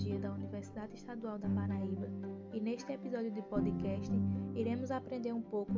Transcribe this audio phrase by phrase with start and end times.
[0.00, 2.08] Tecnologia da Universidade Estadual da Paraíba
[2.54, 4.10] e neste episódio de podcast
[4.54, 5.74] iremos aprender um pouco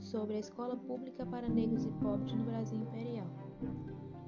[0.00, 3.26] sobre a escola pública para negros e pobres no Brasil Imperial.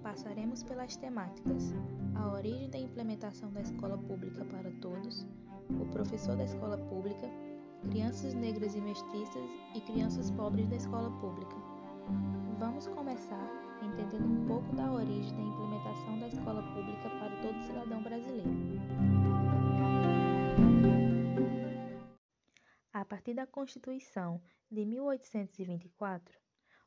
[0.02, 1.72] Passaremos pelas temáticas:
[2.16, 5.26] a origem da implementação da escola pública para todos,
[5.70, 7.26] o professor da escola pública,
[7.88, 11.56] crianças negras e mestiças e crianças pobres da escola pública.
[12.58, 13.48] Vamos começar
[13.82, 19.29] entendendo um pouco da origem da implementação da escola pública para todo cidadão brasileiro.
[23.10, 26.38] Partir da Constituição de 1824,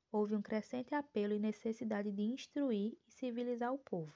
[0.10, 4.16] houve um crescente apelo e necessidade de instruir e civilizar o povo.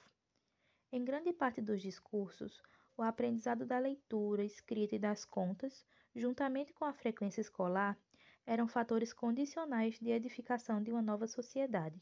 [0.90, 2.62] Em grande parte dos discursos,
[2.96, 5.84] o aprendizado da leitura, escrita e das contas,
[6.16, 7.94] juntamente com a frequência escolar,
[8.46, 12.00] eram fatores condicionais de edificação de uma nova sociedade.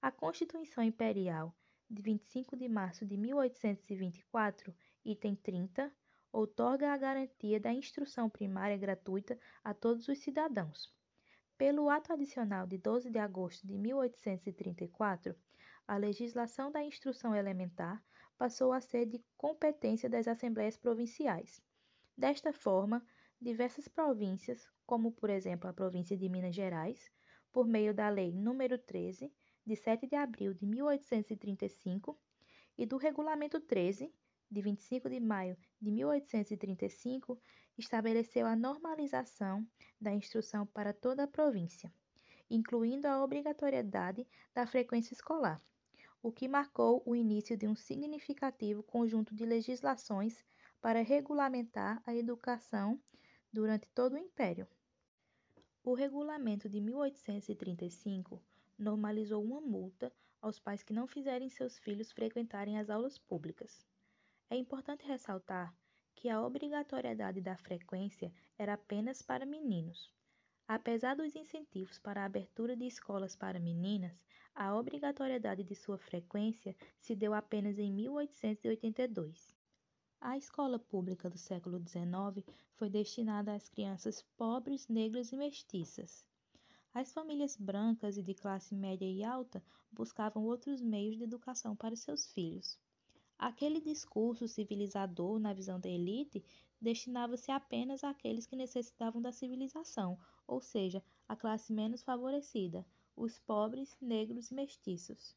[0.00, 1.54] A Constituição Imperial
[1.90, 5.92] de 25 de março de 1824, item 30,
[6.32, 10.92] outorga a garantia da instrução primária gratuita a todos os cidadãos.
[11.58, 15.36] Pelo ato adicional de 12 de agosto de 1834,
[15.86, 18.02] a legislação da instrução elementar
[18.38, 21.60] passou a ser de competência das assembleias provinciais.
[22.16, 23.04] Desta forma,
[23.40, 27.10] diversas províncias, como por exemplo a província de Minas Gerais,
[27.52, 29.32] por meio da Lei nº 13,
[29.66, 32.18] de 7 de abril de 1835,
[32.78, 34.10] e do Regulamento 13,
[34.50, 37.40] de 25 de maio de 1835,
[37.78, 39.66] estabeleceu a normalização
[40.00, 41.92] da instrução para toda a província,
[42.50, 45.62] incluindo a obrigatoriedade da frequência escolar,
[46.22, 50.44] o que marcou o início de um significativo conjunto de legislações
[50.80, 53.00] para regulamentar a educação
[53.52, 54.66] durante todo o Império.
[55.82, 58.42] O Regulamento de 1835
[58.78, 63.86] normalizou uma multa aos pais que não fizerem seus filhos frequentarem as aulas públicas.
[64.52, 65.72] É importante ressaltar
[66.16, 70.12] que a obrigatoriedade da frequência era apenas para meninos.
[70.66, 76.76] Apesar dos incentivos para a abertura de escolas para meninas, a obrigatoriedade de sua frequência
[76.98, 79.54] se deu apenas em 1882.
[80.20, 82.44] A escola pública do século XIX
[82.74, 86.26] foi destinada às crianças pobres, negras e mestiças.
[86.92, 89.62] As famílias brancas e de classe média e alta
[89.92, 92.76] buscavam outros meios de educação para seus filhos.
[93.42, 96.44] Aquele discurso civilizador, na visão da elite,
[96.78, 102.84] destinava-se apenas àqueles que necessitavam da civilização, ou seja, a classe menos favorecida,
[103.16, 105.34] os pobres, negros e mestiços.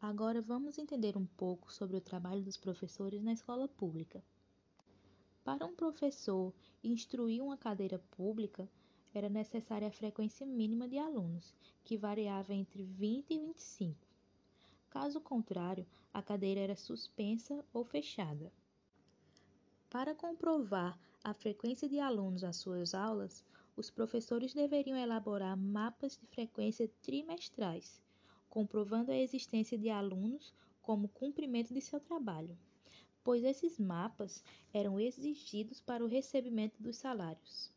[0.00, 4.20] Agora vamos entender um pouco sobre o trabalho dos professores na escola pública.
[5.44, 8.68] Para um professor instruir uma cadeira pública,
[9.14, 11.54] era necessária a frequência mínima de alunos,
[11.84, 14.13] que variava entre 20 e 25.
[14.94, 18.52] Caso contrário, a cadeira era suspensa ou fechada.
[19.90, 23.44] Para comprovar a frequência de alunos às suas aulas,
[23.76, 28.00] os professores deveriam elaborar mapas de frequência trimestrais,
[28.48, 32.56] comprovando a existência de alunos como cumprimento de seu trabalho,
[33.24, 37.68] pois esses mapas eram exigidos para o recebimento dos salários.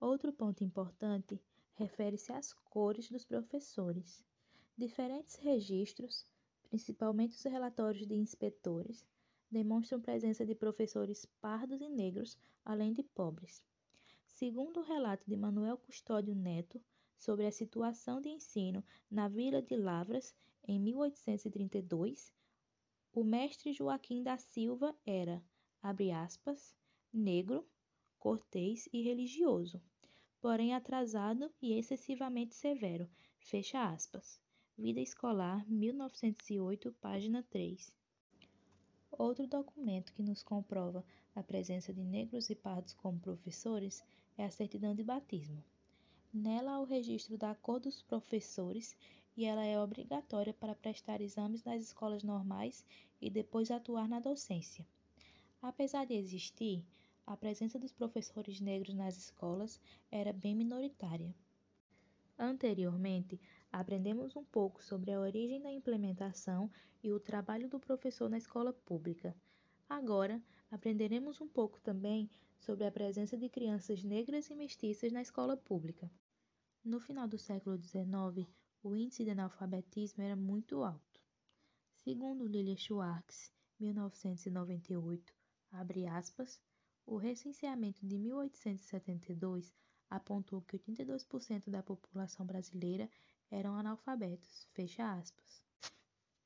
[0.00, 1.40] Outro ponto importante
[1.76, 4.24] refere-se às cores dos professores.
[4.76, 6.26] Diferentes registros,
[6.70, 9.04] principalmente os relatórios de inspetores,
[9.50, 13.62] demonstram presença de professores pardos e negros, além de pobres.
[14.28, 16.80] Segundo o relato de Manuel Custódio Neto
[17.18, 20.32] sobre a situação de ensino na Vila de Lavras
[20.66, 22.32] em 1832,
[23.12, 25.42] o mestre Joaquim da Silva era,
[25.82, 26.74] abre aspas,
[27.12, 27.68] negro,
[28.16, 29.82] cortês e religioso,
[30.40, 33.10] porém atrasado e excessivamente severo.
[33.40, 34.40] Fecha aspas.
[34.82, 37.92] Vida Escolar, 1908, página 3.
[39.10, 41.04] Outro documento que nos comprova
[41.36, 44.02] a presença de negros e pardos como professores
[44.38, 45.62] é a certidão de batismo.
[46.32, 48.96] Nela há o registro da cor dos professores
[49.36, 52.82] e ela é obrigatória para prestar exames nas escolas normais
[53.20, 54.86] e depois atuar na docência.
[55.60, 56.82] Apesar de existir,
[57.26, 59.78] a presença dos professores negros nas escolas
[60.10, 61.34] era bem minoritária.
[62.38, 63.38] Anteriormente,
[63.72, 66.70] aprendemos um pouco sobre a origem da implementação
[67.02, 69.34] e o trabalho do professor na escola pública.
[69.88, 75.56] Agora, aprenderemos um pouco também sobre a presença de crianças negras e mestiças na escola
[75.56, 76.10] pública.
[76.84, 78.48] No final do século XIX,
[78.82, 81.20] o índice de analfabetismo era muito alto.
[82.04, 85.34] Segundo Lilia Schwartz, 1998,
[85.72, 86.60] abre aspas,
[87.06, 89.74] o recenseamento de 1872
[90.08, 93.08] apontou que 82% da população brasileira
[93.50, 94.66] eram analfabetos.
[94.72, 95.62] Fecha aspas.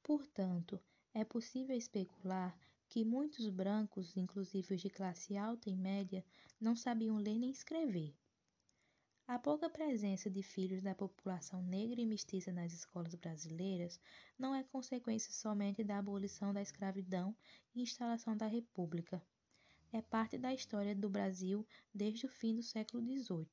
[0.02, 0.80] Portanto,
[1.12, 2.56] é possível especular
[2.88, 6.24] que muitos brancos, inclusive os de classe alta e média,
[6.60, 8.14] não sabiam ler nem escrever.
[9.26, 13.98] A pouca presença de filhos da população negra e mestiça nas escolas brasileiras
[14.38, 17.34] não é consequência somente da abolição da escravidão
[17.74, 19.22] e instalação da República.
[19.90, 23.46] É parte da história do Brasil desde o fim do século XVIII.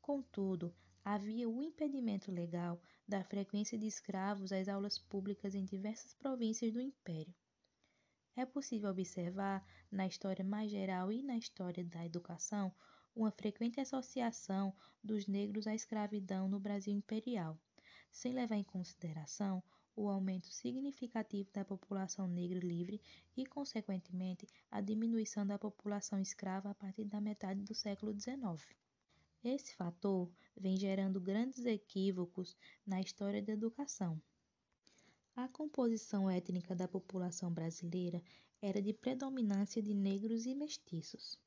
[0.00, 0.74] Contudo,
[1.04, 6.80] havia o impedimento legal da frequência de escravos às aulas públicas em diversas províncias do
[6.80, 7.34] Império.
[8.36, 12.72] É possível observar, na história mais geral e na história da educação,
[13.14, 14.72] uma frequente associação
[15.02, 17.58] dos negros à escravidão no Brasil imperial,
[18.12, 19.62] sem levar em consideração
[19.96, 23.02] o aumento significativo da população negra livre
[23.36, 28.64] e, consequentemente, a diminuição da população escrava a partir da metade do século XIX.
[29.44, 34.20] Esse fator vem gerando grandes equívocos na história da educação.
[35.36, 38.20] A composição étnica da população brasileira
[38.60, 41.38] era de predominância de negros e mestiços.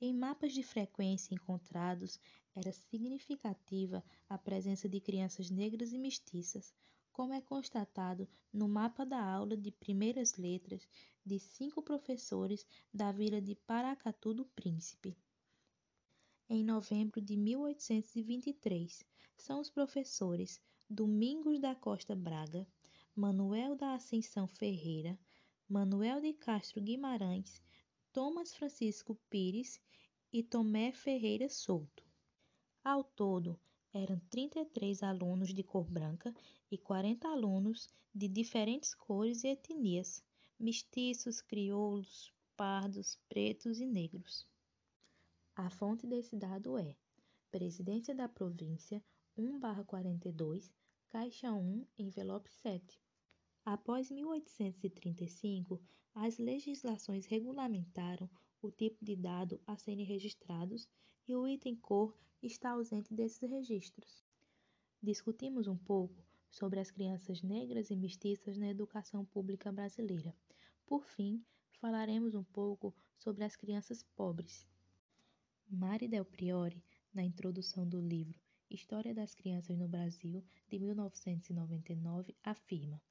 [0.00, 2.18] Em mapas de frequência encontrados,
[2.56, 6.74] era significativa a presença de crianças negras e mestiças,
[7.12, 10.88] como é constatado no mapa da aula de primeiras letras
[11.24, 15.16] de cinco professores da vila de Paracatu do Príncipe
[16.50, 19.04] em novembro de 1823
[19.36, 20.58] são os professores
[20.88, 22.66] Domingos da Costa Braga,
[23.14, 25.18] Manuel da Ascensão Ferreira,
[25.68, 27.60] Manuel de Castro Guimarães,
[28.14, 29.78] Thomas Francisco Pires
[30.32, 32.02] e Tomé Ferreira Souto.
[32.82, 33.60] Ao todo,
[33.92, 36.34] eram 33 alunos de cor branca
[36.70, 40.24] e 40 alunos de diferentes cores e etnias,
[40.58, 44.46] mestiços, crioulos, pardos, pretos e negros.
[45.60, 46.96] A fonte desse dado é
[47.50, 49.04] Presidência da Província
[49.36, 50.72] 1/42,
[51.08, 53.02] Caixa 1, envelope 7.
[53.64, 55.82] Após 1835,
[56.14, 58.30] as legislações regulamentaram
[58.62, 60.88] o tipo de dado a serem registrados
[61.26, 64.24] e o item cor está ausente desses registros.
[65.02, 70.32] Discutimos um pouco sobre as crianças negras e mestiças na educação pública brasileira.
[70.86, 71.44] Por fim,
[71.80, 74.64] falaremos um pouco sobre as crianças pobres.
[75.70, 76.82] Mari Del Priore,
[77.12, 83.02] na introdução do livro História das Crianças no Brasil, de 1999, afirma,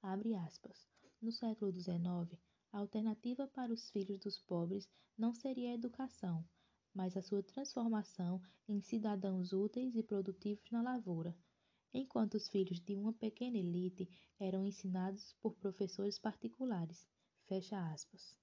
[0.00, 0.86] abre aspas,
[1.20, 2.40] no século XIX,
[2.72, 4.88] a alternativa para os filhos dos pobres
[5.18, 6.48] não seria a educação,
[6.94, 11.36] mas a sua transformação em cidadãos úteis e produtivos na lavoura,
[11.92, 17.04] enquanto os filhos de uma pequena elite eram ensinados por professores particulares.
[17.46, 18.38] Fecha aspas.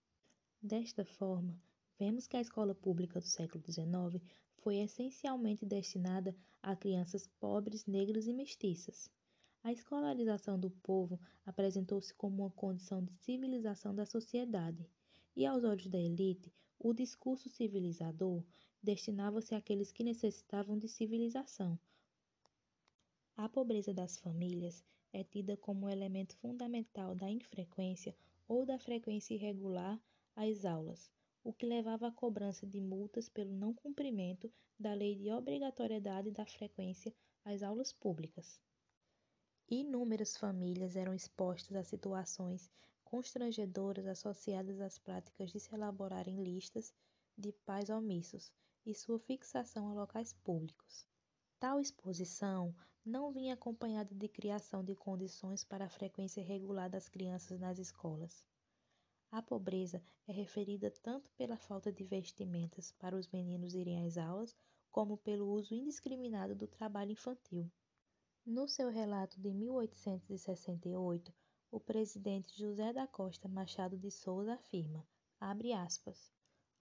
[0.61, 1.57] Desta forma,
[1.99, 4.21] Vemos que a escola pública do século XIX
[4.57, 9.09] foi essencialmente destinada a crianças pobres, negras e mestiças.
[9.63, 14.89] A escolarização do povo apresentou-se como uma condição de civilização da sociedade,
[15.35, 18.43] e aos olhos da elite, o discurso civilizador
[18.81, 21.79] destinava-se àqueles que necessitavam de civilização.
[23.37, 28.15] A pobreza das famílias é tida como elemento fundamental da infrequência
[28.47, 30.01] ou da frequência irregular
[30.35, 31.09] às aulas,
[31.43, 36.45] o que levava à cobrança de multas pelo não cumprimento da lei de obrigatoriedade da
[36.45, 37.13] frequência
[37.43, 38.61] às aulas públicas.
[39.69, 42.71] Inúmeras famílias eram expostas a situações
[43.03, 46.93] constrangedoras associadas às práticas de se elaborarem listas
[47.37, 48.51] de pais omissos
[48.85, 51.05] e sua fixação a locais públicos.
[51.59, 57.59] Tal exposição não vinha acompanhada de criação de condições para a frequência regular das crianças
[57.59, 58.45] nas escolas.
[59.35, 64.55] A pobreza é referida tanto pela falta de vestimentas para os meninos irem às aulas,
[64.91, 67.67] como pelo uso indiscriminado do trabalho infantil.
[68.45, 71.33] No seu relato de 1868,
[71.71, 75.03] o presidente José da Costa Machado de Souza afirma,
[75.39, 76.31] aspas,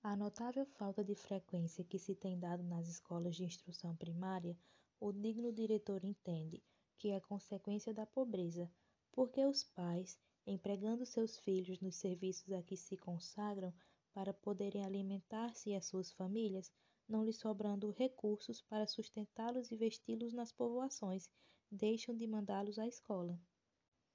[0.03, 4.55] a notável falta de frequência que se tem dado nas escolas de instrução primária,
[5.01, 6.63] o digno diretor entende
[6.99, 8.71] que é consequência da pobreza,
[9.11, 13.73] porque os pais, empregando seus filhos nos serviços a que se consagram
[14.13, 16.71] para poderem alimentar-se e as suas famílias,
[17.09, 21.29] não lhes sobrando recursos para sustentá-los e vesti-los nas povoações,
[21.71, 23.39] deixam de mandá-los à escola.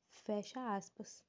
[0.10, 1.24] Fecha aspas.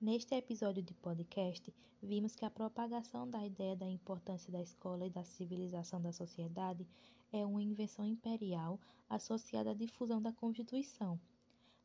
[0.00, 5.10] Neste episódio de podcast, vimos que a propagação da ideia da importância da escola e
[5.10, 6.86] da civilização da sociedade
[7.32, 11.20] é uma invenção imperial associada à difusão da Constituição.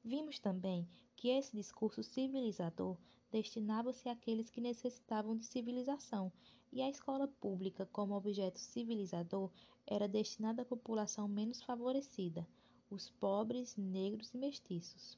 [0.04, 0.88] Vimos também
[1.24, 2.98] que esse discurso civilizador
[3.32, 6.30] destinava-se àqueles que necessitavam de civilização,
[6.70, 9.50] e a escola pública, como objeto civilizador,
[9.88, 12.46] era destinada à população menos favorecida,
[12.90, 15.18] os pobres, negros e mestiços,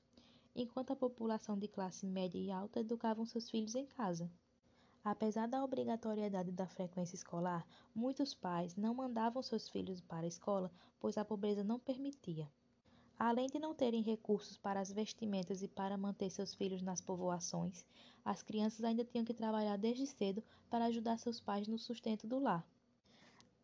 [0.56, 4.32] enquanto a população de classe média e alta educavam seus filhos em casa.
[5.04, 10.72] Apesar da obrigatoriedade da frequência escolar, muitos pais não mandavam seus filhos para a escola,
[11.00, 12.48] pois a pobreza não permitia.
[13.18, 17.86] Além de não terem recursos para as vestimentas e para manter seus filhos nas povoações,
[18.26, 22.40] as crianças ainda tinham que trabalhar desde cedo para ajudar seus pais no sustento do
[22.40, 22.68] lar.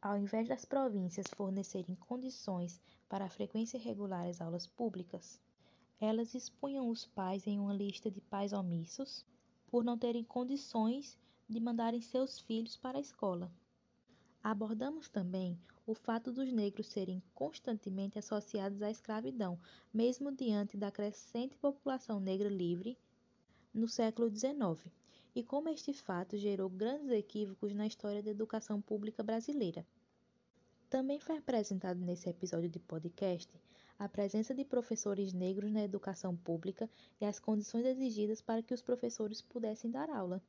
[0.01, 5.39] Ao invés das províncias fornecerem condições para a frequência regular às aulas públicas,
[5.99, 9.25] elas expunham os pais em uma lista de pais omissos
[9.67, 13.51] por não terem condições de mandarem seus filhos para a escola.
[14.41, 15.59] Abordamos também
[15.91, 19.59] o fato dos negros serem constantemente associados à escravidão,
[19.93, 22.97] mesmo diante da crescente população negra livre
[23.73, 24.89] no século XIX,
[25.35, 29.85] e como este fato gerou grandes equívocos na história da educação pública brasileira.
[30.89, 33.53] Também foi apresentado nesse episódio de podcast
[33.99, 38.81] a presença de professores negros na educação pública e as condições exigidas para que os
[38.81, 40.41] professores pudessem dar aula.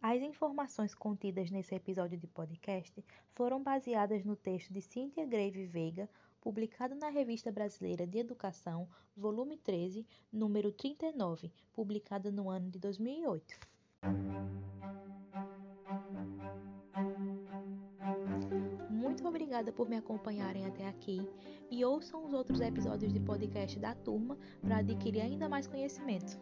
[0.00, 6.08] As informações contidas nesse episódio de podcast foram baseadas no texto de Cíntia Greve Veiga,
[6.40, 13.58] publicado na Revista Brasileira de Educação, volume 13, número 39, publicado no ano de 2008.
[18.90, 21.26] Muito obrigada por me acompanharem até aqui
[21.70, 26.38] e ouçam os outros episódios de podcast da turma para adquirir ainda mais conhecimento.